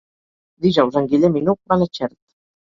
[0.67, 2.19] Dijous en Guillem i n'Hug van a Xert.